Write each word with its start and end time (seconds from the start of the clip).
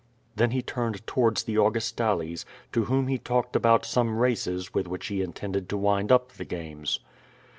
Then 0.35 0.49
he 0.49 0.63
turned 0.63 1.05
towards 1.05 1.43
the 1.43 1.57
Augustales, 1.57 2.43
to 2.71 2.85
»vhom 2.85 3.07
he 3.07 3.19
talked 3.19 3.55
about 3.55 3.85
some 3.85 4.17
races 4.17 4.73
with 4.73 4.87
which 4.87 5.05
he 5.09 5.21
intended 5.21 5.69
to 5.69 5.77
wind 5.77 6.11
up 6.11 6.31
the 6.31 6.45
games. 6.45 6.99